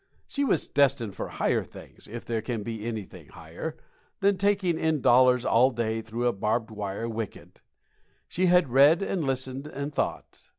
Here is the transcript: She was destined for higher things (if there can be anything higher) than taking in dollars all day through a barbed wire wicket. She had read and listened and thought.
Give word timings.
She 0.25 0.43
was 0.43 0.65
destined 0.65 1.13
for 1.13 1.27
higher 1.27 1.63
things 1.63 2.07
(if 2.07 2.25
there 2.25 2.41
can 2.41 2.63
be 2.63 2.83
anything 2.87 3.27
higher) 3.27 3.77
than 4.19 4.35
taking 4.35 4.79
in 4.79 4.99
dollars 4.99 5.45
all 5.45 5.69
day 5.69 6.01
through 6.01 6.25
a 6.25 6.33
barbed 6.33 6.71
wire 6.71 7.07
wicket. 7.07 7.61
She 8.27 8.47
had 8.47 8.69
read 8.71 9.03
and 9.03 9.23
listened 9.23 9.67
and 9.67 9.93
thought. 9.93 10.47